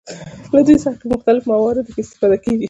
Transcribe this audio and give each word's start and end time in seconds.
له 0.53 0.59
دوی 0.65 0.77
څخه 0.83 0.97
په 1.01 1.07
مختلفو 1.13 1.49
مواردو 1.51 1.91
کې 1.93 1.99
استفاده 2.03 2.37
کیږي. 2.43 2.59